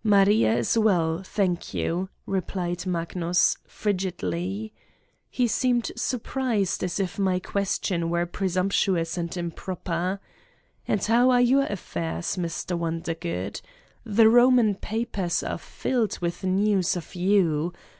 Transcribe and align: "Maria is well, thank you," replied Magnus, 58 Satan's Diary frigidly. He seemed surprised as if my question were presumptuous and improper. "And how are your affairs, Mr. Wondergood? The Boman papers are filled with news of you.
"Maria 0.16 0.52
is 0.52 0.76
well, 0.76 1.22
thank 1.22 1.72
you," 1.72 2.08
replied 2.26 2.84
Magnus, 2.86 3.56
58 3.68 3.70
Satan's 3.70 3.72
Diary 3.72 3.80
frigidly. 3.80 4.72
He 5.30 5.46
seemed 5.46 5.92
surprised 5.94 6.82
as 6.82 6.98
if 6.98 7.20
my 7.20 7.38
question 7.38 8.10
were 8.10 8.26
presumptuous 8.26 9.16
and 9.16 9.36
improper. 9.36 10.18
"And 10.88 11.04
how 11.04 11.30
are 11.30 11.40
your 11.40 11.66
affairs, 11.66 12.34
Mr. 12.34 12.76
Wondergood? 12.76 13.60
The 14.04 14.24
Boman 14.24 14.80
papers 14.80 15.44
are 15.44 15.58
filled 15.58 16.18
with 16.18 16.42
news 16.42 16.96
of 16.96 17.14
you. 17.14 17.72